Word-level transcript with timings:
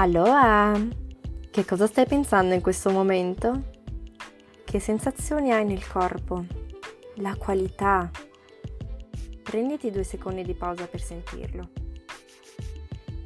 Allora, 0.00 0.72
che 1.50 1.64
cosa 1.66 1.86
stai 1.86 2.06
pensando 2.06 2.54
in 2.54 2.62
questo 2.62 2.88
momento? 2.88 3.64
Che 4.64 4.80
sensazioni 4.80 5.52
hai 5.52 5.66
nel 5.66 5.86
corpo? 5.86 6.46
La 7.16 7.36
qualità? 7.36 8.10
Prenditi 9.42 9.90
due 9.90 10.02
secondi 10.02 10.42
di 10.42 10.54
pausa 10.54 10.86
per 10.86 11.02
sentirlo. 11.02 11.68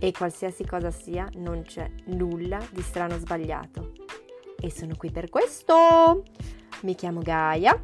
E 0.00 0.10
qualsiasi 0.10 0.66
cosa 0.66 0.90
sia, 0.90 1.28
non 1.36 1.62
c'è 1.62 1.88
nulla 2.06 2.58
di 2.72 2.82
strano 2.82 3.18
sbagliato. 3.18 3.92
E 4.60 4.68
sono 4.68 4.96
qui 4.96 5.12
per 5.12 5.30
questo! 5.30 6.24
Mi 6.80 6.96
chiamo 6.96 7.20
Gaia 7.20 7.80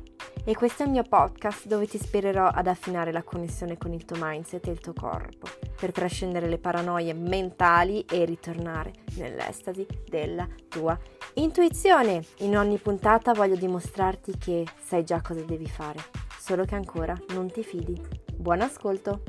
e 0.51 0.55
questo 0.57 0.83
è 0.83 0.87
il 0.87 0.91
mio 0.91 1.05
podcast 1.05 1.69
dove 1.69 1.87
ti 1.87 1.95
ispirerò 1.95 2.49
ad 2.49 2.67
affinare 2.67 3.13
la 3.13 3.23
connessione 3.23 3.79
con 3.79 3.93
il 3.93 4.05
tuo 4.05 4.17
mindset 4.19 4.67
e 4.67 4.73
il 4.73 4.81
tuo 4.81 4.93
corpo 4.93 5.47
per 5.79 5.93
trascendere 5.93 6.49
le 6.49 6.59
paranoie 6.59 7.15
mentali 7.15 8.05
e 8.05 8.25
ritornare 8.25 8.91
nell'estasi 9.15 9.87
della 10.09 10.49
tua 10.69 10.99
intuizione. 11.35 12.25
In 12.39 12.59
ogni 12.59 12.79
puntata 12.79 13.33
voglio 13.33 13.55
dimostrarti 13.55 14.39
che 14.39 14.67
sai 14.83 15.05
già 15.05 15.21
cosa 15.21 15.41
devi 15.43 15.69
fare, 15.69 16.01
solo 16.41 16.65
che 16.65 16.75
ancora 16.75 17.17
non 17.29 17.49
ti 17.49 17.63
fidi. 17.63 17.97
Buon 18.35 18.63
ascolto! 18.63 19.23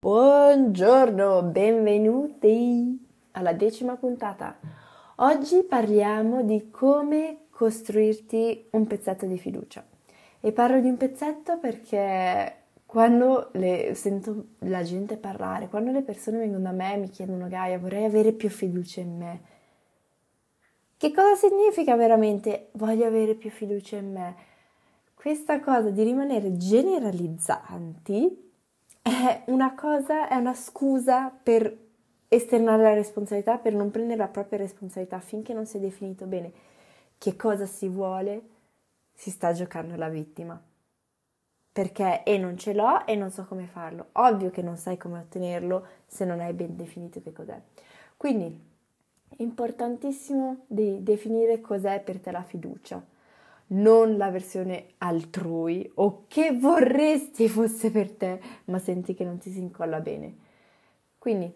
Buongiorno, 0.00 1.42
benvenuti 1.44 3.06
alla 3.30 3.52
decima 3.52 3.94
puntata. 3.94 4.75
Oggi 5.20 5.62
parliamo 5.62 6.42
di 6.42 6.68
come 6.70 7.46
costruirti 7.48 8.66
un 8.72 8.86
pezzetto 8.86 9.24
di 9.24 9.38
fiducia. 9.38 9.82
E 10.40 10.52
parlo 10.52 10.78
di 10.78 10.88
un 10.88 10.98
pezzetto 10.98 11.56
perché 11.56 12.64
quando 12.84 13.48
le, 13.52 13.94
sento 13.94 14.48
la 14.58 14.82
gente 14.82 15.16
parlare, 15.16 15.68
quando 15.68 15.90
le 15.90 16.02
persone 16.02 16.36
vengono 16.36 16.64
da 16.64 16.72
me 16.72 16.92
e 16.92 16.98
mi 16.98 17.08
chiedono 17.08 17.48
Gaia, 17.48 17.78
vorrei 17.78 18.04
avere 18.04 18.32
più 18.32 18.50
fiducia 18.50 19.00
in 19.00 19.16
me. 19.16 19.40
Che 20.98 21.12
cosa 21.12 21.34
significa 21.34 21.96
veramente 21.96 22.68
voglio 22.72 23.06
avere 23.06 23.34
più 23.36 23.48
fiducia 23.48 23.96
in 23.96 24.12
me? 24.12 24.34
Questa 25.14 25.60
cosa 25.60 25.88
di 25.88 26.02
rimanere 26.02 26.58
generalizzanti 26.58 28.52
è 29.00 29.44
una 29.46 29.74
cosa, 29.74 30.28
è 30.28 30.36
una 30.36 30.54
scusa 30.54 31.34
per 31.42 31.85
esternare 32.28 32.82
la 32.82 32.94
responsabilità, 32.94 33.58
per 33.58 33.74
non 33.74 33.90
prendere 33.90 34.18
la 34.18 34.28
propria 34.28 34.58
responsabilità 34.58 35.20
finché 35.20 35.52
non 35.52 35.66
si 35.66 35.76
è 35.76 35.80
definito 35.80 36.26
bene 36.26 36.52
che 37.18 37.36
cosa 37.36 37.66
si 37.66 37.88
vuole 37.88 38.42
si 39.16 39.30
sta 39.30 39.52
giocando 39.52 39.96
la 39.96 40.08
vittima. 40.08 40.60
Perché 41.72 42.22
e 42.22 42.38
non 42.38 42.56
ce 42.56 42.72
l'ho 42.72 43.04
e 43.06 43.16
non 43.16 43.30
so 43.30 43.44
come 43.44 43.66
farlo. 43.66 44.08
Ovvio 44.12 44.50
che 44.50 44.62
non 44.62 44.76
sai 44.76 44.96
come 44.96 45.18
ottenerlo 45.18 45.86
se 46.06 46.24
non 46.24 46.40
hai 46.40 46.52
ben 46.52 46.76
definito 46.76 47.20
che 47.20 47.32
cos'è. 47.32 47.60
Quindi, 48.16 48.58
importantissimo 49.38 50.64
di 50.66 51.02
definire 51.02 51.60
cos'è 51.60 52.00
per 52.00 52.20
te 52.20 52.30
la 52.30 52.42
fiducia, 52.42 53.04
non 53.68 54.16
la 54.16 54.30
versione 54.30 54.86
altrui 54.98 55.90
o 55.96 56.24
che 56.28 56.52
vorresti 56.56 57.48
fosse 57.48 57.90
per 57.90 58.10
te, 58.10 58.40
ma 58.66 58.78
senti 58.78 59.14
che 59.14 59.24
non 59.24 59.38
ti 59.38 59.50
si 59.50 59.58
incolla 59.58 60.00
bene. 60.00 60.34
Quindi, 61.18 61.52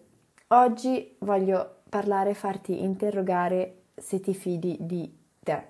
oggi 0.53 1.15
voglio 1.19 1.81
parlare, 1.89 2.33
farti 2.33 2.81
interrogare 2.81 3.83
se 3.95 4.19
ti 4.19 4.33
fidi 4.33 4.77
di 4.79 5.11
te. 5.39 5.69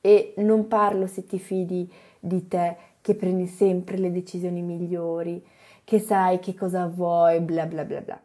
E 0.00 0.34
non 0.38 0.68
parlo 0.68 1.06
se 1.06 1.26
ti 1.26 1.38
fidi 1.38 1.90
di 2.20 2.46
te, 2.46 2.76
che 3.00 3.14
prendi 3.14 3.46
sempre 3.46 3.96
le 3.96 4.12
decisioni 4.12 4.62
migliori, 4.62 5.44
che 5.84 5.98
sai 5.98 6.38
che 6.38 6.54
cosa 6.54 6.86
vuoi, 6.86 7.40
bla 7.40 7.66
bla 7.66 7.84
bla 7.84 8.00
bla, 8.00 8.20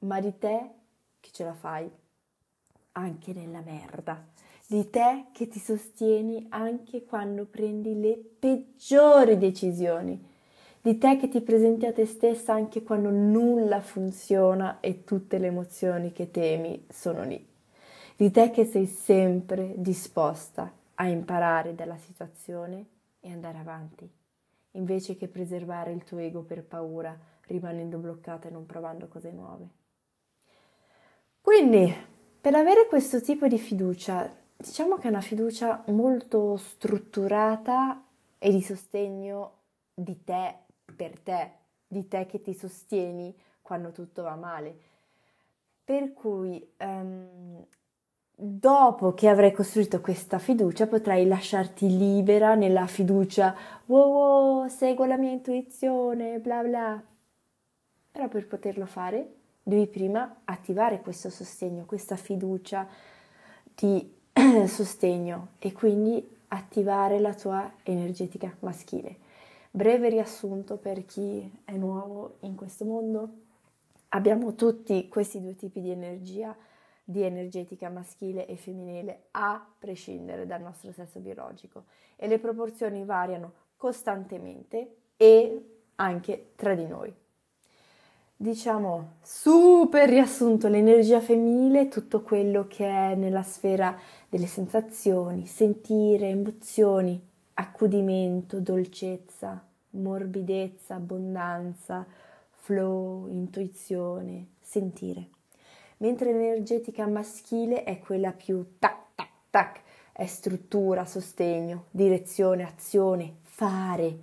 ma 0.00 0.20
di 0.20 0.36
te 0.38 0.70
che 1.20 1.30
ce 1.32 1.44
la 1.44 1.54
fai? 1.54 1.90
Anche 2.92 3.32
nella 3.32 3.60
merda, 3.60 4.24
di 4.66 4.88
te 4.90 5.26
che 5.32 5.48
ti 5.48 5.58
sostieni 5.58 6.46
anche 6.50 7.04
quando 7.04 7.44
prendi 7.46 7.98
le 7.98 8.16
peggiori 8.16 9.38
decisioni, 9.38 10.32
di 10.84 10.98
te 10.98 11.16
che 11.16 11.28
ti 11.28 11.40
presenti 11.40 11.86
a 11.86 11.94
te 11.94 12.04
stessa 12.04 12.52
anche 12.52 12.82
quando 12.82 13.08
nulla 13.08 13.80
funziona 13.80 14.80
e 14.80 15.02
tutte 15.02 15.38
le 15.38 15.46
emozioni 15.46 16.12
che 16.12 16.30
temi 16.30 16.84
sono 16.90 17.22
lì, 17.22 17.42
di 18.16 18.30
te 18.30 18.50
che 18.50 18.66
sei 18.66 18.84
sempre 18.84 19.72
disposta 19.78 20.70
a 20.96 21.06
imparare 21.06 21.74
dalla 21.74 21.96
situazione 21.96 22.84
e 23.20 23.32
andare 23.32 23.56
avanti, 23.56 24.06
invece 24.72 25.16
che 25.16 25.26
preservare 25.26 25.90
il 25.90 26.04
tuo 26.04 26.18
ego 26.18 26.42
per 26.42 26.62
paura, 26.62 27.18
rimanendo 27.46 27.96
bloccata 27.96 28.48
e 28.48 28.50
non 28.50 28.66
provando 28.66 29.08
cose 29.08 29.30
nuove. 29.30 29.68
Quindi, 31.40 31.90
per 32.38 32.54
avere 32.56 32.88
questo 32.88 33.22
tipo 33.22 33.48
di 33.48 33.56
fiducia, 33.56 34.30
diciamo 34.54 34.96
che 34.96 35.06
è 35.06 35.10
una 35.10 35.22
fiducia 35.22 35.82
molto 35.86 36.58
strutturata 36.58 38.04
e 38.36 38.50
di 38.50 38.60
sostegno 38.60 39.52
di 39.94 40.24
te 40.24 40.63
per 40.96 41.18
te, 41.20 41.50
di 41.86 42.08
te 42.08 42.26
che 42.26 42.40
ti 42.40 42.54
sostieni 42.54 43.34
quando 43.62 43.92
tutto 43.92 44.22
va 44.22 44.36
male. 44.36 44.76
Per 45.84 46.12
cui 46.12 46.66
um, 46.78 47.64
dopo 48.34 49.14
che 49.14 49.28
avrai 49.28 49.52
costruito 49.52 50.00
questa 50.00 50.38
fiducia 50.38 50.86
potrai 50.86 51.26
lasciarti 51.26 51.96
libera 51.96 52.54
nella 52.54 52.86
fiducia, 52.86 53.54
wow, 53.86 54.12
wow, 54.12 54.68
seguo 54.68 55.04
la 55.04 55.16
mia 55.16 55.30
intuizione, 55.30 56.38
bla 56.38 56.62
bla. 56.62 57.02
Però 58.10 58.28
per 58.28 58.46
poterlo 58.46 58.86
fare 58.86 59.34
devi 59.62 59.86
prima 59.86 60.40
attivare 60.44 61.00
questo 61.00 61.30
sostegno, 61.30 61.84
questa 61.84 62.16
fiducia 62.16 62.86
di 63.74 64.12
sostegno 64.66 65.48
e 65.58 65.72
quindi 65.72 66.32
attivare 66.48 67.18
la 67.18 67.34
tua 67.34 67.72
energetica 67.82 68.54
maschile. 68.60 69.23
Breve 69.76 70.08
riassunto 70.08 70.76
per 70.76 71.04
chi 71.04 71.50
è 71.64 71.72
nuovo 71.72 72.36
in 72.42 72.54
questo 72.54 72.84
mondo. 72.84 73.28
Abbiamo 74.10 74.54
tutti 74.54 75.08
questi 75.08 75.40
due 75.40 75.56
tipi 75.56 75.80
di 75.80 75.90
energia 75.90 76.56
di 77.02 77.22
energetica 77.22 77.88
maschile 77.88 78.46
e 78.46 78.54
femminile 78.54 79.24
a 79.32 79.66
prescindere 79.76 80.46
dal 80.46 80.62
nostro 80.62 80.92
sesso 80.92 81.18
biologico 81.18 81.86
e 82.14 82.28
le 82.28 82.38
proporzioni 82.38 83.04
variano 83.04 83.52
costantemente 83.76 84.94
e 85.16 85.80
anche 85.96 86.52
tra 86.54 86.76
di 86.76 86.86
noi. 86.86 87.12
Diciamo 88.36 89.14
super 89.22 90.08
riassunto 90.08 90.68
l'energia 90.68 91.20
femminile, 91.20 91.88
tutto 91.88 92.22
quello 92.22 92.68
che 92.68 92.86
è 92.86 93.16
nella 93.16 93.42
sfera 93.42 93.98
delle 94.28 94.46
sensazioni, 94.46 95.46
sentire, 95.46 96.28
emozioni, 96.28 97.32
accudimento, 97.54 98.60
dolcezza, 98.60 99.64
morbidezza, 99.90 100.96
abbondanza, 100.96 102.06
flow, 102.50 103.28
intuizione, 103.28 104.46
sentire 104.60 105.28
mentre 105.98 106.32
l'energetica 106.32 107.06
maschile 107.06 107.84
è 107.84 107.98
quella 107.98 108.32
più 108.32 108.76
tac 108.78 109.14
tac 109.14 109.30
tac, 109.50 109.80
è 110.12 110.26
struttura, 110.26 111.04
sostegno, 111.04 111.84
direzione, 111.90 112.64
azione, 112.64 113.36
fare, 113.42 114.18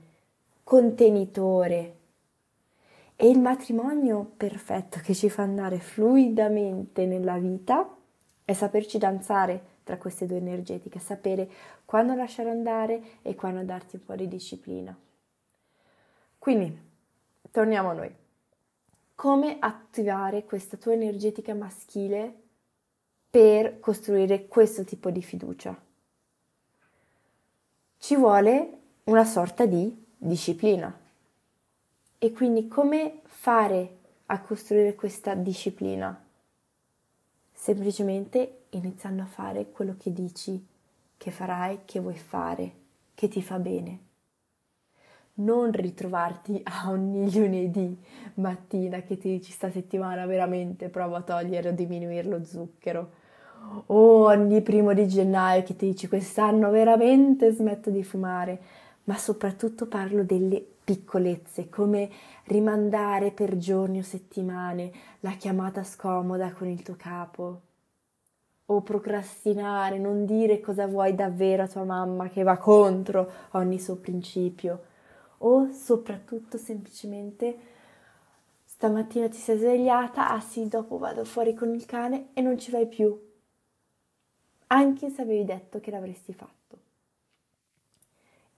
contenitore. 0.63 1.95
E 3.15 3.29
il 3.29 3.39
matrimonio 3.39 4.31
perfetto 4.35 4.99
che 4.99 5.13
ci 5.13 5.29
fa 5.29 5.43
andare 5.43 5.79
fluidamente 5.79 7.05
nella 7.05 7.37
vita 7.37 7.87
è 8.51 8.53
saperci 8.53 8.97
danzare 8.97 9.79
tra 9.83 9.97
queste 9.97 10.25
due 10.25 10.37
energetiche, 10.37 10.99
sapere 10.99 11.49
quando 11.85 12.13
lasciare 12.13 12.49
andare 12.49 13.01
e 13.21 13.35
quando 13.35 13.63
darti 13.63 13.95
un 13.95 14.05
po' 14.05 14.15
di 14.15 14.27
disciplina. 14.27 14.95
Quindi, 16.37 16.79
torniamo 17.49 17.89
a 17.89 17.93
noi 17.93 18.15
come 19.15 19.57
attivare 19.59 20.45
questa 20.45 20.77
tua 20.77 20.93
energetica 20.93 21.53
maschile 21.53 22.33
per 23.29 23.79
costruire 23.79 24.47
questo 24.47 24.83
tipo 24.83 25.11
di 25.11 25.21
fiducia. 25.21 25.79
Ci 27.97 28.15
vuole 28.15 28.79
una 29.03 29.23
sorta 29.25 29.67
di 29.67 30.05
disciplina. 30.17 30.99
E 32.17 32.31
quindi 32.31 32.67
come 32.67 33.21
fare 33.25 33.97
a 34.25 34.41
costruire 34.41 34.95
questa 34.95 35.35
disciplina? 35.35 36.29
Semplicemente 37.61 38.61
iniziando 38.71 39.21
a 39.21 39.27
fare 39.27 39.69
quello 39.69 39.93
che 39.95 40.11
dici 40.11 40.65
che 41.15 41.29
farai, 41.29 41.81
che 41.85 41.99
vuoi 41.99 42.17
fare, 42.17 42.71
che 43.13 43.27
ti 43.27 43.43
fa 43.43 43.59
bene. 43.59 43.99
Non 45.35 45.71
ritrovarti 45.71 46.59
a 46.65 46.89
ogni 46.89 47.31
lunedì 47.31 47.95
mattina 48.35 49.03
che 49.03 49.19
ti 49.19 49.29
dici 49.29 49.51
sta 49.51 49.69
settimana 49.69 50.25
veramente 50.25 50.89
provo 50.89 51.17
a 51.17 51.21
togliere 51.21 51.69
o 51.69 51.73
diminuire 51.73 52.27
lo 52.27 52.43
zucchero 52.43 53.11
o 53.85 54.25
ogni 54.25 54.63
primo 54.63 54.95
di 54.95 55.07
gennaio 55.07 55.61
che 55.61 55.75
ti 55.75 55.85
dici 55.85 56.07
quest'anno 56.07 56.71
veramente 56.71 57.51
smetto 57.51 57.91
di 57.91 58.03
fumare 58.03 58.59
ma 59.03 59.15
soprattutto 59.17 59.85
parlo 59.85 60.23
delle 60.23 60.70
piccolezze, 60.83 61.69
come 61.69 62.09
rimandare 62.45 63.31
per 63.31 63.57
giorni 63.57 63.99
o 63.99 64.03
settimane 64.03 64.91
la 65.21 65.31
chiamata 65.31 65.83
scomoda 65.83 66.51
con 66.51 66.67
il 66.67 66.81
tuo 66.81 66.95
capo, 66.97 67.61
o 68.65 68.81
procrastinare, 68.81 69.97
non 69.97 70.25
dire 70.25 70.61
cosa 70.61 70.87
vuoi 70.87 71.13
davvero 71.13 71.63
a 71.63 71.67
tua 71.67 71.83
mamma 71.83 72.29
che 72.29 72.43
va 72.43 72.57
contro 72.57 73.29
ogni 73.51 73.79
suo 73.79 73.97
principio, 73.97 74.83
o 75.39 75.71
soprattutto 75.71 76.57
semplicemente 76.57 77.57
stamattina 78.65 79.27
ti 79.27 79.37
sei 79.37 79.57
svegliata, 79.57 80.29
ah 80.29 80.39
sì, 80.39 80.67
dopo 80.67 80.97
vado 80.97 81.25
fuori 81.25 81.53
con 81.53 81.73
il 81.73 81.85
cane 81.85 82.29
e 82.33 82.41
non 82.41 82.57
ci 82.57 82.71
vai 82.71 82.87
più, 82.87 83.29
anche 84.67 85.09
se 85.09 85.21
avevi 85.21 85.43
detto 85.43 85.79
che 85.79 85.91
l'avresti 85.91 86.33
fatto. 86.33 86.79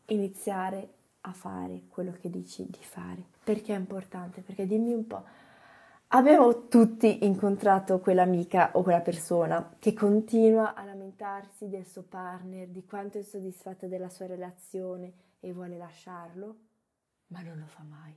Iniziare 0.08 0.90
a 1.26 1.34
fare 1.34 1.84
quello 1.90 2.12
che 2.12 2.30
dici 2.30 2.66
di 2.70 2.84
fare. 2.84 3.24
Perché 3.44 3.74
è 3.74 3.78
importante? 3.78 4.42
Perché 4.42 4.66
dimmi 4.66 4.94
un 4.94 5.08
po', 5.08 5.24
abbiamo 6.08 6.68
tutti 6.68 7.26
incontrato 7.26 8.00
quell'amica 8.00 8.72
o 8.74 8.84
quella 8.84 9.02
persona 9.02 9.76
che 9.80 9.94
continua 9.94 10.74
a 10.74 10.84
lamentarsi 10.84 11.70
del 11.70 11.86
suo 11.86 12.04
partner, 12.04 12.68
di 12.68 12.86
quanto 12.86 13.20
è 13.20 13.24
soddisfatta 13.24 13.88
della 13.88 14.10
sua 14.10 14.26
relazione 14.26 15.14
e 15.40 15.54
vuole 15.54 15.78
lasciarlo, 15.78 16.56
ma 17.28 17.42
non 17.42 17.58
lo 17.58 17.68
fa 17.68 17.84
mai. 17.84 18.16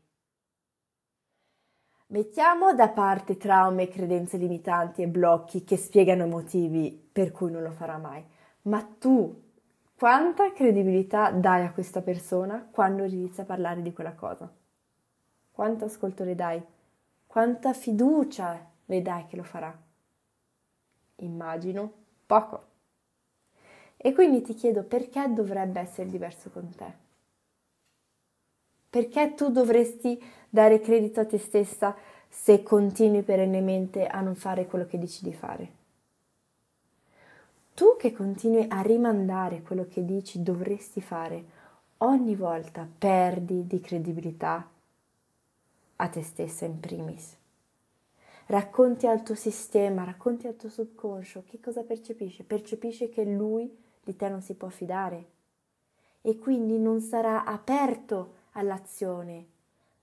Mettiamo 2.08 2.72
da 2.72 2.88
parte 2.88 3.36
traumi, 3.36 3.88
credenze 3.88 4.36
limitanti 4.36 5.02
e 5.02 5.08
blocchi 5.08 5.64
che 5.64 5.76
spiegano 5.76 6.24
i 6.24 6.28
motivi 6.28 7.08
per 7.12 7.32
cui 7.32 7.50
non 7.50 7.62
lo 7.62 7.72
farà 7.72 7.98
mai, 7.98 8.24
ma 8.62 8.82
tu 8.82 9.44
quanta 9.96 10.52
credibilità 10.52 11.30
dai 11.30 11.64
a 11.64 11.72
questa 11.72 12.02
persona 12.02 12.68
quando 12.70 13.04
inizia 13.04 13.44
a 13.44 13.46
parlare 13.46 13.80
di 13.80 13.94
quella 13.94 14.12
cosa? 14.12 14.52
Quanto 15.50 15.86
ascolto 15.86 16.22
le 16.22 16.34
dai? 16.34 16.62
Quanta 17.26 17.72
fiducia 17.72 18.62
le 18.84 19.00
dai 19.00 19.24
che 19.24 19.36
lo 19.36 19.42
farà? 19.42 19.74
Immagino 21.16 21.92
poco. 22.26 22.64
E 23.96 24.12
quindi 24.12 24.42
ti 24.42 24.52
chiedo 24.52 24.82
perché 24.82 25.32
dovrebbe 25.32 25.80
essere 25.80 26.10
diverso 26.10 26.50
con 26.50 26.68
te? 26.76 26.92
Perché 28.90 29.32
tu 29.34 29.50
dovresti 29.50 30.22
dare 30.50 30.78
credito 30.80 31.20
a 31.20 31.26
te 31.26 31.38
stessa 31.38 31.96
se 32.28 32.62
continui 32.62 33.22
perennemente 33.22 34.06
a 34.06 34.20
non 34.20 34.34
fare 34.34 34.66
quello 34.66 34.84
che 34.84 34.98
dici 34.98 35.24
di 35.24 35.32
fare? 35.32 35.75
Tu 37.76 37.94
che 37.98 38.10
continui 38.10 38.64
a 38.70 38.80
rimandare 38.80 39.60
quello 39.60 39.86
che 39.86 40.02
dici 40.02 40.42
dovresti 40.42 41.02
fare, 41.02 41.44
ogni 41.98 42.34
volta 42.34 42.88
perdi 42.98 43.66
di 43.66 43.80
credibilità 43.82 44.66
a 45.96 46.08
te 46.08 46.22
stessa 46.22 46.64
in 46.64 46.80
primis. 46.80 47.36
Racconti 48.46 49.06
al 49.06 49.22
tuo 49.22 49.34
sistema, 49.34 50.04
racconti 50.04 50.46
al 50.46 50.56
tuo 50.56 50.70
subconscio 50.70 51.44
che 51.46 51.60
cosa 51.60 51.82
percepisce. 51.82 52.44
Percepisce 52.44 53.10
che 53.10 53.24
lui 53.26 53.70
di 54.02 54.16
te 54.16 54.30
non 54.30 54.40
si 54.40 54.54
può 54.54 54.68
fidare 54.68 55.26
e 56.22 56.38
quindi 56.38 56.78
non 56.78 57.02
sarà 57.02 57.44
aperto 57.44 58.36
all'azione. 58.52 59.48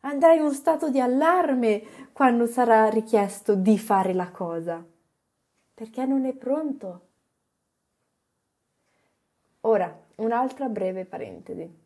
Andrà 0.01 0.33
in 0.33 0.41
uno 0.41 0.53
stato 0.53 0.91
di 0.91 0.99
allarme 0.99 1.81
quando 2.13 2.45
sarà 2.45 2.87
richiesto 2.89 3.55
di 3.55 3.79
fare 3.79 4.13
la 4.13 4.29
cosa, 4.29 4.85
perché 5.73 6.05
non 6.05 6.25
è 6.25 6.33
pronto 6.33 7.07
Ora, 9.65 9.97
un'altra 10.15 10.67
breve 10.67 11.05
parentesi. 11.05 11.81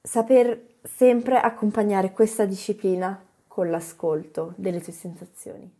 Saper 0.00 0.76
sempre 0.82 1.38
accompagnare 1.38 2.12
questa 2.12 2.44
disciplina 2.44 3.22
con 3.46 3.70
l'ascolto 3.70 4.54
delle 4.56 4.80
tue 4.80 4.92
sensazioni. 4.92 5.70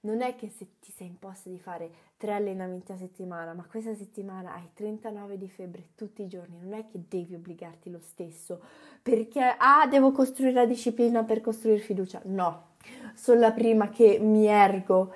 Non 0.00 0.22
è 0.22 0.36
che 0.36 0.48
se 0.48 0.66
ti 0.80 0.92
sei 0.92 1.08
imposta 1.08 1.48
di 1.48 1.58
fare 1.58 1.90
tre 2.16 2.32
allenamenti 2.32 2.92
a 2.92 2.96
settimana, 2.96 3.52
ma 3.52 3.64
questa 3.68 3.94
settimana 3.94 4.54
hai 4.54 4.68
39 4.74 5.38
di 5.38 5.48
febbre 5.48 5.88
tutti 5.94 6.22
i 6.22 6.28
giorni, 6.28 6.58
non 6.60 6.72
è 6.74 6.86
che 6.86 7.02
devi 7.08 7.34
obbligarti 7.34 7.90
lo 7.90 8.00
stesso 8.00 8.60
perché, 9.02 9.40
ah, 9.40 9.86
devo 9.88 10.12
costruire 10.12 10.52
la 10.52 10.66
disciplina 10.66 11.24
per 11.24 11.40
costruire 11.40 11.80
fiducia. 11.80 12.20
No, 12.24 12.74
sono 13.14 13.40
la 13.40 13.52
prima 13.52 13.88
che 13.88 14.18
mi 14.20 14.46
ergo 14.46 15.12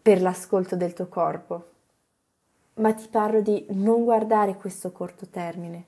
per 0.00 0.20
l'ascolto 0.20 0.76
del 0.76 0.92
tuo 0.92 1.06
corpo 1.08 1.71
ma 2.74 2.92
ti 2.94 3.06
parlo 3.08 3.40
di 3.40 3.66
non 3.70 4.04
guardare 4.04 4.56
questo 4.56 4.92
corto 4.92 5.26
termine, 5.26 5.84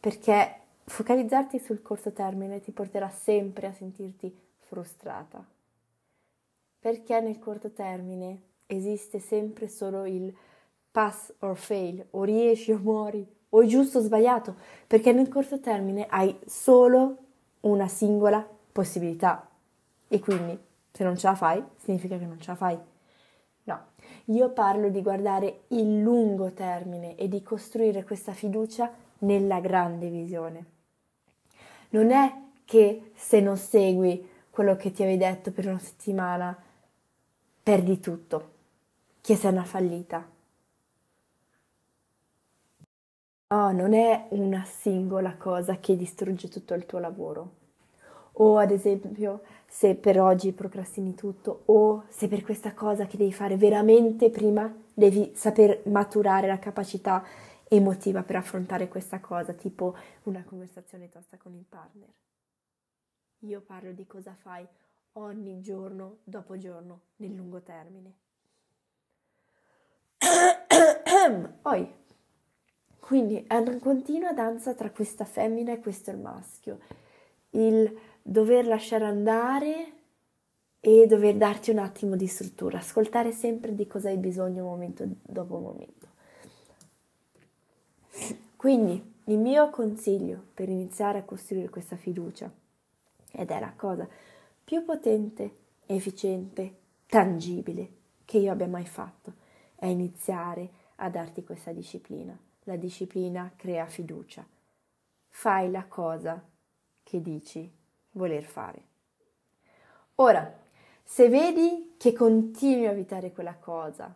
perché 0.00 0.60
focalizzarti 0.84 1.58
sul 1.58 1.82
corto 1.82 2.12
termine 2.12 2.60
ti 2.60 2.72
porterà 2.72 3.08
sempre 3.10 3.66
a 3.66 3.72
sentirti 3.72 4.34
frustrata. 4.60 5.44
Perché 6.78 7.20
nel 7.20 7.38
corto 7.38 7.70
termine 7.70 8.42
esiste 8.66 9.18
sempre 9.18 9.68
solo 9.68 10.04
il 10.04 10.34
pass 10.90 11.32
or 11.40 11.56
fail, 11.56 12.06
o 12.10 12.22
riesci 12.22 12.72
o 12.72 12.78
muori, 12.78 13.26
o 13.50 13.62
è 13.62 13.66
giusto 13.66 13.98
o 13.98 14.02
sbagliato, 14.02 14.56
perché 14.86 15.12
nel 15.12 15.28
corto 15.28 15.60
termine 15.60 16.06
hai 16.08 16.38
solo 16.46 17.16
una 17.60 17.88
singola 17.88 18.46
possibilità 18.72 19.48
e 20.08 20.18
quindi 20.18 20.58
se 20.90 21.04
non 21.04 21.16
ce 21.16 21.26
la 21.26 21.34
fai 21.34 21.64
significa 21.76 22.18
che 22.18 22.26
non 22.26 22.40
ce 22.40 22.50
la 22.50 22.56
fai. 22.56 22.78
Io 24.28 24.50
parlo 24.50 24.88
di 24.88 25.02
guardare 25.02 25.64
il 25.68 26.00
lungo 26.00 26.52
termine 26.52 27.14
e 27.16 27.28
di 27.28 27.42
costruire 27.42 28.04
questa 28.04 28.32
fiducia 28.32 28.90
nella 29.18 29.60
grande 29.60 30.08
visione. 30.08 30.64
Non 31.90 32.10
è 32.10 32.32
che 32.64 33.12
se 33.14 33.40
non 33.40 33.56
segui 33.56 34.26
quello 34.48 34.76
che 34.76 34.92
ti 34.92 35.02
avevi 35.02 35.18
detto 35.18 35.52
per 35.52 35.66
una 35.66 35.78
settimana 35.78 36.56
perdi 37.62 38.00
tutto, 38.00 38.52
che 39.20 39.36
sei 39.36 39.52
una 39.52 39.64
fallita. 39.64 40.26
No, 43.48 43.72
non 43.72 43.92
è 43.92 44.26
una 44.30 44.64
singola 44.64 45.36
cosa 45.36 45.78
che 45.78 45.96
distrugge 45.96 46.48
tutto 46.48 46.74
il 46.74 46.86
tuo 46.86 46.98
lavoro. 46.98 47.62
O 48.36 48.58
ad 48.58 48.70
esempio 48.70 49.42
se 49.66 49.94
per 49.94 50.20
oggi 50.20 50.52
procrastini 50.52 51.14
tutto 51.14 51.62
o 51.66 52.04
se 52.08 52.28
per 52.28 52.42
questa 52.42 52.74
cosa 52.74 53.06
che 53.06 53.16
devi 53.16 53.32
fare 53.32 53.56
veramente 53.56 54.30
prima 54.30 54.72
devi 54.92 55.32
saper 55.34 55.82
maturare 55.86 56.46
la 56.46 56.58
capacità 56.58 57.24
emotiva 57.68 58.22
per 58.22 58.36
affrontare 58.36 58.88
questa 58.88 59.20
cosa, 59.20 59.52
tipo 59.52 59.96
una 60.24 60.44
conversazione 60.44 61.08
tosta 61.08 61.36
con 61.36 61.54
il 61.54 61.64
partner. 61.68 62.08
Io 63.40 63.60
parlo 63.60 63.92
di 63.92 64.06
cosa 64.06 64.34
fai 64.34 64.66
ogni 65.14 65.60
giorno 65.60 66.18
dopo 66.24 66.56
giorno 66.56 67.00
nel 67.16 67.34
lungo 67.34 67.60
termine. 67.60 68.14
Poi, 71.62 71.92
quindi 73.00 73.44
è 73.46 73.56
una 73.56 73.78
continua 73.78 74.32
danza 74.32 74.74
tra 74.74 74.90
questa 74.90 75.24
femmina 75.24 75.72
e 75.72 75.80
questo 75.80 76.10
il 76.10 76.18
maschio. 76.18 76.78
Il 77.50 77.98
dover 78.26 78.66
lasciare 78.66 79.04
andare 79.04 79.92
e 80.80 81.06
dover 81.06 81.36
darti 81.36 81.70
un 81.70 81.78
attimo 81.78 82.16
di 82.16 82.26
struttura, 82.26 82.78
ascoltare 82.78 83.32
sempre 83.32 83.74
di 83.74 83.86
cosa 83.86 84.08
hai 84.08 84.16
bisogno 84.16 84.64
momento 84.64 85.06
dopo 85.22 85.58
momento. 85.58 86.08
Quindi 88.56 89.12
il 89.24 89.38
mio 89.38 89.68
consiglio 89.68 90.42
per 90.54 90.70
iniziare 90.70 91.18
a 91.18 91.24
costruire 91.24 91.68
questa 91.68 91.96
fiducia, 91.96 92.50
ed 93.30 93.50
è 93.50 93.60
la 93.60 93.74
cosa 93.76 94.08
più 94.64 94.84
potente, 94.84 95.56
efficiente, 95.84 96.76
tangibile 97.06 97.88
che 98.24 98.38
io 98.38 98.52
abbia 98.52 98.66
mai 98.66 98.86
fatto, 98.86 99.34
è 99.74 99.86
iniziare 99.86 100.70
a 100.96 101.10
darti 101.10 101.44
questa 101.44 101.72
disciplina. 101.72 102.34
La 102.62 102.76
disciplina 102.76 103.52
crea 103.54 103.84
fiducia. 103.84 104.46
Fai 105.28 105.70
la 105.70 105.84
cosa 105.84 106.42
che 107.02 107.20
dici 107.20 107.70
voler 108.14 108.44
fare. 108.44 108.82
Ora, 110.16 110.52
se 111.02 111.28
vedi 111.28 111.94
che 111.98 112.12
continui 112.12 112.86
a 112.86 112.90
evitare 112.90 113.32
quella 113.32 113.54
cosa, 113.54 114.14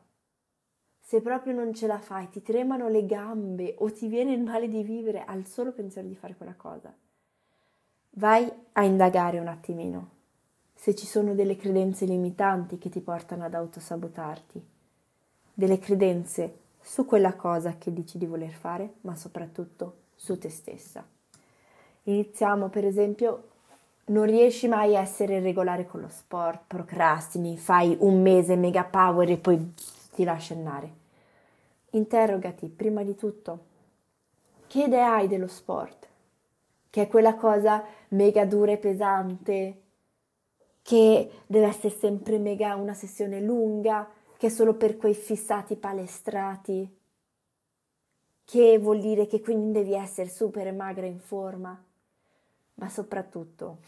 se 1.01 1.21
proprio 1.21 1.55
non 1.55 1.75
ce 1.75 1.87
la 1.87 1.99
fai, 1.99 2.29
ti 2.29 2.43
tremano 2.43 2.89
le 2.89 3.07
gambe 3.07 3.75
o 3.79 3.91
ti 3.93 4.09
viene 4.09 4.33
il 4.33 4.43
male 4.43 4.69
di 4.69 4.83
vivere 4.83 5.25
al 5.25 5.47
solo 5.47 5.73
pensiero 5.73 6.07
di 6.07 6.15
fare 6.15 6.35
quella 6.37 6.55
cosa, 6.55 6.95
vai 8.11 8.51
a 8.73 8.85
indagare 8.85 9.39
un 9.39 9.49
attimino 9.49 10.17
se 10.75 10.95
ci 10.95 11.07
sono 11.07 11.35
delle 11.35 11.57
credenze 11.57 12.05
limitanti 12.05 12.79
che 12.79 12.89
ti 12.89 13.01
portano 13.01 13.45
ad 13.45 13.55
autosabotarti, 13.55 14.65
delle 15.53 15.79
credenze 15.79 16.59
su 16.81 17.05
quella 17.05 17.35
cosa 17.35 17.77
che 17.79 17.93
dici 17.93 18.17
di 18.17 18.27
voler 18.27 18.53
fare, 18.53 18.95
ma 19.01 19.17
soprattutto 19.17 19.97
su 20.15 20.39
te 20.39 20.49
stessa. 20.49 21.05
Iniziamo 22.05 22.69
per 22.69 22.85
esempio 22.85 23.49
non 24.09 24.25
riesci 24.25 24.69
mai 24.69 24.97
a 24.97 25.01
essere 25.01 25.41
regolare 25.41 25.87
con 25.87 26.01
lo 26.01 26.09
sport, 26.09 26.63
procrastini, 26.67 27.57
fai 27.57 27.97
un 28.01 28.21
mese 28.21 28.57
mega 28.57 28.85
power 28.85 29.31
e 29.31 29.37
poi 29.37 29.75
ti 30.15 30.25
lasci 30.25 30.53
andare. 30.53 30.93
Interrogati 31.91 32.69
prima 32.69 33.03
di 33.03 33.15
tutto 33.15 33.67
Che 34.67 34.83
idea 34.83 35.15
hai 35.15 35.29
dello 35.29 35.47
sport? 35.47 36.07
Che 36.91 37.03
è 37.03 37.09
quella 37.09 37.35
cosa 37.35 37.85
mega 38.09 38.45
dura 38.45 38.73
e 38.73 38.77
pesante, 38.79 39.83
che 40.83 41.31
deve 41.47 41.67
essere 41.67 41.95
sempre 41.95 42.39
mega 42.39 42.75
una 42.75 42.95
sessione 42.95 43.41
lunga, 43.41 44.09
che 44.37 44.47
è 44.47 44.51
solo 44.51 44.75
per 44.75 44.97
quei 44.97 45.15
fissati 45.15 45.77
palestrati, 45.77 46.97
che 48.45 48.79
vuol 48.79 49.01
dire 49.01 49.27
che 49.27 49.41
quindi 49.41 49.73
devi 49.73 49.95
essere 49.95 50.29
super 50.29 50.73
magra 50.73 51.07
in 51.07 51.19
forma, 51.19 51.79
ma 52.79 52.89
soprattutto 52.89 53.79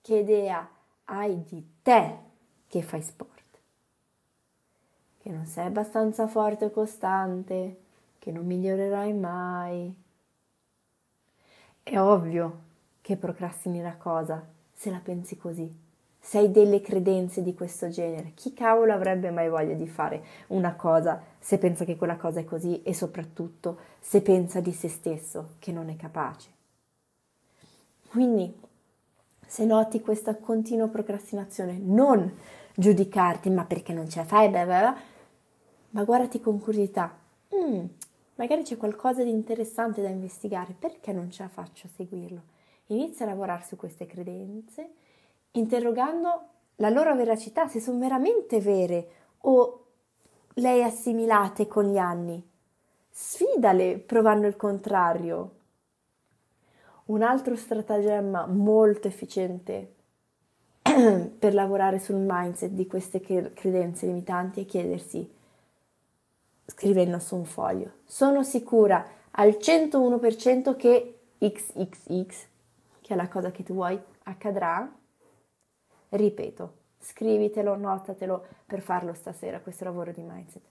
che 0.00 0.16
idea 0.16 0.66
hai 1.04 1.42
di 1.44 1.64
te 1.82 2.18
che 2.66 2.82
fai 2.82 3.02
sport? 3.02 3.36
Che 5.18 5.30
non 5.30 5.46
sei 5.46 5.66
abbastanza 5.66 6.26
forte 6.28 6.66
o 6.66 6.70
costante, 6.70 7.80
che 8.18 8.30
non 8.30 8.46
migliorerai 8.46 9.12
mai. 9.12 9.94
È 11.82 11.98
ovvio 11.98 12.58
che 13.00 13.16
procrastini 13.16 13.80
la 13.80 13.96
cosa 13.96 14.46
se 14.72 14.90
la 14.90 15.00
pensi 15.02 15.36
così. 15.36 15.86
Se 16.20 16.38
hai 16.38 16.50
delle 16.50 16.82
credenze 16.82 17.42
di 17.42 17.54
questo 17.54 17.88
genere, 17.88 18.32
chi 18.34 18.52
cavolo 18.52 18.92
avrebbe 18.92 19.30
mai 19.30 19.48
voglia 19.48 19.74
di 19.74 19.88
fare 19.88 20.22
una 20.48 20.74
cosa 20.74 21.22
se 21.38 21.56
pensa 21.56 21.84
che 21.84 21.96
quella 21.96 22.16
cosa 22.16 22.40
è 22.40 22.44
così 22.44 22.82
e 22.82 22.92
soprattutto 22.92 23.78
se 23.98 24.20
pensa 24.20 24.60
di 24.60 24.72
se 24.72 24.88
stesso 24.88 25.54
che 25.58 25.72
non 25.72 25.88
è 25.88 25.96
capace? 25.96 26.57
Quindi, 28.08 28.52
se 29.46 29.64
noti 29.64 30.00
questa 30.00 30.36
continua 30.36 30.88
procrastinazione, 30.88 31.78
non 31.78 32.30
giudicarti, 32.74 33.50
ma 33.50 33.64
perché 33.64 33.92
non 33.92 34.08
ce 34.08 34.20
la 34.20 34.24
fai, 34.24 34.48
beh, 34.48 34.64
beh, 34.64 34.80
beh, 34.80 34.94
ma 35.90 36.04
guardati 36.04 36.40
con 36.40 36.60
curiosità. 36.60 37.16
Mm, 37.54 37.84
magari 38.36 38.62
c'è 38.62 38.76
qualcosa 38.76 39.22
di 39.22 39.30
interessante 39.30 40.02
da 40.02 40.08
investigare, 40.08 40.74
perché 40.78 41.12
non 41.12 41.30
ce 41.30 41.42
la 41.42 41.48
faccio 41.48 41.86
a 41.86 41.90
seguirlo? 41.94 42.42
Inizia 42.86 43.26
a 43.26 43.28
lavorare 43.28 43.64
su 43.64 43.76
queste 43.76 44.06
credenze, 44.06 44.90
interrogando 45.52 46.42
la 46.76 46.88
loro 46.88 47.14
veracità, 47.14 47.68
se 47.68 47.80
sono 47.80 47.98
veramente 47.98 48.60
vere 48.60 49.08
o 49.40 49.84
le 50.54 50.68
hai 50.68 50.82
assimilate 50.82 51.66
con 51.66 51.90
gli 51.90 51.98
anni. 51.98 52.42
Sfidale 53.10 53.98
provando 53.98 54.46
il 54.46 54.56
contrario. 54.56 55.56
Un 57.08 57.22
altro 57.22 57.56
stratagemma 57.56 58.44
molto 58.44 59.08
efficiente 59.08 59.94
per 60.82 61.54
lavorare 61.54 61.98
sul 61.98 62.16
mindset 62.18 62.72
di 62.72 62.86
queste 62.86 63.22
credenze 63.22 64.04
limitanti 64.04 64.60
è 64.60 64.66
chiedersi, 64.66 65.26
scrivendo 66.66 67.18
su 67.18 67.34
un 67.34 67.46
foglio, 67.46 67.92
sono 68.04 68.42
sicura 68.42 69.06
al 69.30 69.56
101% 69.58 70.76
che 70.76 71.18
XXX, 71.38 72.46
che 73.00 73.14
è 73.14 73.16
la 73.16 73.28
cosa 73.28 73.50
che 73.52 73.62
tu 73.62 73.72
vuoi, 73.72 73.98
accadrà? 74.24 74.86
Ripeto, 76.10 76.72
scrivitelo, 76.98 77.74
notatelo 77.74 78.44
per 78.66 78.82
farlo 78.82 79.14
stasera, 79.14 79.60
questo 79.60 79.84
lavoro 79.84 80.12
di 80.12 80.20
mindset. 80.20 80.62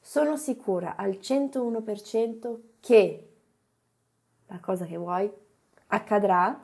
Sono 0.00 0.38
sicura 0.38 0.96
al 0.96 1.18
101% 1.20 2.56
che 2.80 3.28
la 4.46 4.58
cosa 4.58 4.86
che 4.86 4.96
vuoi 4.96 5.30
accadrà. 5.92 6.58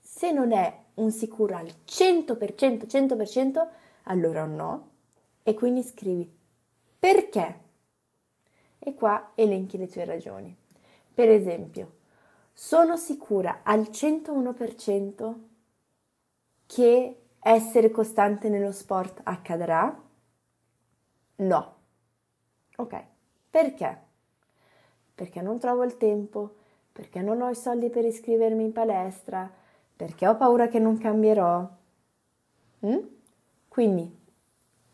Se 0.00 0.32
non 0.32 0.52
è 0.52 0.84
un 0.94 1.10
sicuro 1.10 1.56
al 1.56 1.72
100%, 1.84 2.86
100%, 2.86 3.68
allora 4.04 4.44
no. 4.44 4.90
E 5.42 5.54
quindi 5.54 5.82
scrivi 5.82 6.30
perché. 6.98 7.66
E 8.78 8.94
qua 8.94 9.32
elenchi 9.34 9.76
le 9.76 9.88
tue 9.88 10.04
ragioni. 10.04 10.54
Per 11.14 11.28
esempio, 11.28 11.96
sono 12.52 12.96
sicura 12.96 13.60
al 13.62 13.88
101% 13.90 15.34
che 16.66 17.22
essere 17.40 17.90
costante 17.90 18.48
nello 18.48 18.72
sport 18.72 19.20
accadrà? 19.24 20.02
No. 21.36 21.76
Ok, 22.76 23.04
perché? 23.50 24.06
Perché 25.14 25.40
non 25.40 25.58
trovo 25.58 25.84
il 25.84 25.96
tempo, 25.96 26.57
perché 26.98 27.22
non 27.22 27.40
ho 27.42 27.48
i 27.48 27.54
soldi 27.54 27.90
per 27.90 28.04
iscrivermi 28.04 28.64
in 28.64 28.72
palestra, 28.72 29.48
perché 29.94 30.26
ho 30.26 30.34
paura 30.34 30.66
che 30.66 30.80
non 30.80 30.98
cambierò. 30.98 31.64
Mm? 32.84 32.98
Quindi, 33.68 34.18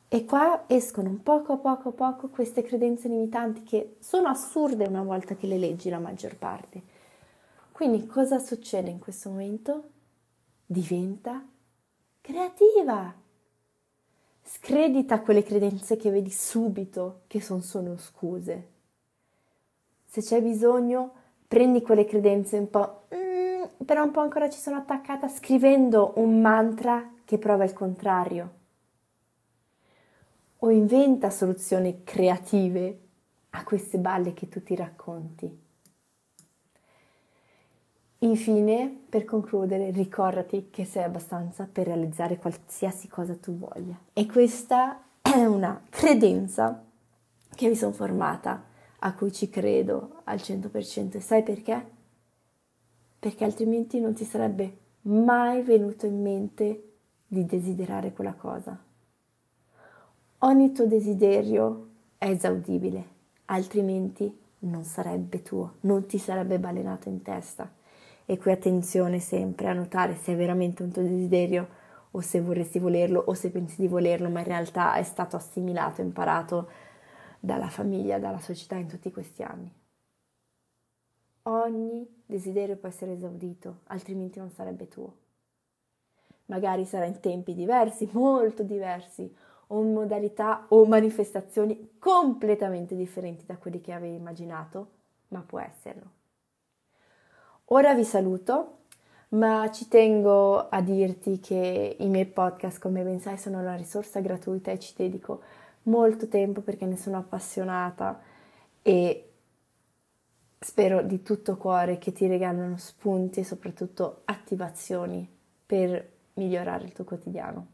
e 0.06 0.24
qua 0.26 0.64
escono 0.66 1.18
poco 1.22 1.54
a 1.54 1.56
poco 1.56 1.88
a 1.88 1.92
poco 1.92 2.28
queste 2.28 2.60
credenze 2.60 3.08
limitanti 3.08 3.62
che 3.62 3.96
sono 4.00 4.28
assurde 4.28 4.84
una 4.84 5.02
volta 5.02 5.34
che 5.34 5.46
le 5.46 5.56
leggi 5.56 5.88
la 5.88 5.98
maggior 5.98 6.36
parte. 6.36 6.82
Quindi 7.72 8.06
cosa 8.06 8.38
succede 8.38 8.90
in 8.90 8.98
questo 8.98 9.30
momento? 9.30 9.84
Diventa 10.66 11.42
creativa. 12.20 13.14
Scredita 14.42 15.22
quelle 15.22 15.42
credenze 15.42 15.96
che 15.96 16.10
vedi 16.10 16.30
subito 16.30 17.22
che 17.28 17.40
son 17.40 17.62
solo 17.62 17.96
scuse. 17.96 18.68
Se 20.04 20.20
c'è 20.20 20.42
bisogno, 20.42 21.22
prendi 21.54 21.82
quelle 21.82 22.04
credenze 22.04 22.58
un 22.58 22.68
po', 22.68 23.02
mm, 23.14 23.84
però 23.84 24.02
un 24.02 24.10
po' 24.10 24.18
ancora 24.18 24.50
ci 24.50 24.58
sono 24.58 24.74
attaccata 24.74 25.28
scrivendo 25.28 26.14
un 26.16 26.40
mantra 26.40 27.12
che 27.24 27.38
prova 27.38 27.62
il 27.62 27.72
contrario. 27.72 28.52
O 30.58 30.70
inventa 30.70 31.30
soluzioni 31.30 32.02
creative 32.02 32.98
a 33.50 33.62
queste 33.62 33.98
balle 33.98 34.34
che 34.34 34.48
tu 34.48 34.64
ti 34.64 34.74
racconti. 34.74 35.62
Infine, 38.18 39.02
per 39.08 39.24
concludere, 39.24 39.92
ricordati 39.92 40.70
che 40.72 40.84
sei 40.84 41.04
abbastanza 41.04 41.68
per 41.70 41.86
realizzare 41.86 42.36
qualsiasi 42.36 43.06
cosa 43.06 43.36
tu 43.36 43.56
voglia. 43.56 43.96
E 44.12 44.26
questa 44.26 45.04
è 45.22 45.44
una 45.44 45.80
credenza 45.88 46.82
che 47.54 47.68
mi 47.68 47.76
sono 47.76 47.92
formata, 47.92 48.72
a 49.06 49.14
cui 49.14 49.32
ci 49.32 49.48
credo 49.50 50.20
al 50.24 50.38
100%. 50.38 51.16
E 51.16 51.20
sai 51.20 51.42
perché? 51.42 51.92
Perché 53.18 53.44
altrimenti 53.44 54.00
non 54.00 54.14
ti 54.14 54.24
sarebbe 54.24 54.78
mai 55.02 55.62
venuto 55.62 56.06
in 56.06 56.20
mente 56.20 56.92
di 57.26 57.44
desiderare 57.44 58.12
quella 58.12 58.34
cosa. 58.34 58.78
Ogni 60.38 60.72
tuo 60.72 60.86
desiderio 60.86 61.88
è 62.18 62.28
esaudibile, 62.28 63.04
altrimenti 63.46 64.38
non 64.60 64.84
sarebbe 64.84 65.42
tuo, 65.42 65.74
non 65.80 66.06
ti 66.06 66.18
sarebbe 66.18 66.58
balenato 66.58 67.08
in 67.08 67.22
testa 67.22 67.70
e 68.26 68.38
qui 68.38 68.52
attenzione 68.52 69.20
sempre 69.20 69.68
a 69.68 69.74
notare 69.74 70.14
se 70.16 70.32
è 70.32 70.36
veramente 70.36 70.82
un 70.82 70.90
tuo 70.90 71.02
desiderio 71.02 71.82
o 72.12 72.20
se 72.20 72.40
vorresti 72.40 72.78
volerlo 72.78 73.22
o 73.26 73.34
se 73.34 73.50
pensi 73.50 73.80
di 73.80 73.88
volerlo, 73.88 74.30
ma 74.30 74.40
in 74.40 74.46
realtà 74.46 74.94
è 74.94 75.02
stato 75.02 75.36
assimilato, 75.36 76.00
imparato 76.00 76.68
dalla 77.44 77.68
famiglia, 77.68 78.18
dalla 78.18 78.40
società 78.40 78.76
in 78.76 78.88
tutti 78.88 79.12
questi 79.12 79.42
anni. 79.42 79.72
Ogni 81.42 82.22
desiderio 82.24 82.76
può 82.76 82.88
essere 82.88 83.12
esaudito, 83.12 83.80
altrimenti 83.88 84.38
non 84.38 84.50
sarebbe 84.50 84.88
tuo. 84.88 85.18
Magari 86.46 86.86
sarà 86.86 87.04
in 87.04 87.20
tempi 87.20 87.54
diversi, 87.54 88.08
molto 88.12 88.62
diversi, 88.62 89.34
o 89.68 89.82
in 89.82 89.92
modalità 89.92 90.66
o 90.68 90.86
manifestazioni 90.86 91.96
completamente 91.98 92.96
differenti 92.96 93.44
da 93.44 93.56
quelli 93.56 93.80
che 93.80 93.92
avevi 93.92 94.16
immaginato, 94.16 94.88
ma 95.28 95.40
può 95.40 95.58
esserlo. 95.58 96.10
Ora 97.66 97.94
vi 97.94 98.04
saluto, 98.04 98.78
ma 99.30 99.70
ci 99.70 99.88
tengo 99.88 100.68
a 100.68 100.80
dirti 100.80 101.40
che 101.40 101.96
i 101.98 102.08
miei 102.08 102.26
podcast, 102.26 102.78
come 102.78 103.02
ben 103.02 103.20
sai, 103.20 103.36
sono 103.36 103.58
una 103.58 103.74
risorsa 103.74 104.20
gratuita 104.20 104.70
e 104.70 104.78
ci 104.78 104.94
dedico 104.96 105.42
molto 105.84 106.28
tempo 106.28 106.60
perché 106.60 106.86
ne 106.86 106.96
sono 106.96 107.18
appassionata 107.18 108.20
e 108.82 109.30
spero 110.60 111.02
di 111.02 111.22
tutto 111.22 111.56
cuore 111.56 111.98
che 111.98 112.12
ti 112.12 112.26
regalino 112.26 112.76
spunti 112.76 113.40
e 113.40 113.44
soprattutto 113.44 114.22
attivazioni 114.24 115.28
per 115.66 116.12
migliorare 116.34 116.84
il 116.84 116.92
tuo 116.92 117.04
quotidiano. 117.04 117.66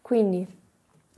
Quindi 0.00 0.62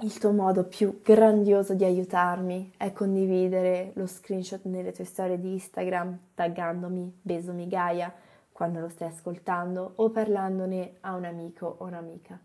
il 0.01 0.19
tuo 0.19 0.31
modo 0.33 0.65
più 0.65 1.01
grandioso 1.03 1.75
di 1.75 1.85
aiutarmi 1.85 2.75
è 2.77 2.93
condividere 2.93 3.93
lo 3.95 4.07
screenshot 4.07 4.65
nelle 4.65 4.93
tue 4.93 5.05
storie 5.05 5.41
di 5.41 5.53
Instagram 5.53 6.19
taggandomi 6.35 7.21
Besomi 7.23 7.67
Gaia 7.67 8.13
quando 8.53 8.81
lo 8.81 8.89
stai 8.89 9.09
ascoltando 9.09 9.93
o 9.97 10.11
parlandone 10.11 10.97
a 11.01 11.15
un 11.15 11.25
amico 11.25 11.77
o 11.79 11.85
un'amica. 11.85 12.39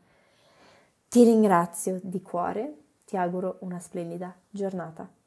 Ti 1.07 1.23
ringrazio 1.23 1.99
di 2.01 2.21
cuore, 2.21 2.73
ti 3.11 3.17
auguro 3.17 3.57
una 3.59 3.77
splendida 3.77 4.33
giornata. 4.49 5.20